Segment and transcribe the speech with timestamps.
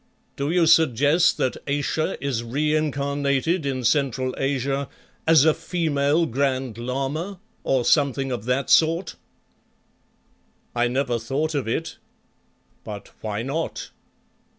[0.35, 4.89] Do you suggest that Ayesha is re incarnated in Central Asia
[5.27, 9.13] as a female Grand Lama or something of that sort?"
[10.73, 11.97] "I never thought of it,
[12.83, 13.91] but why not?"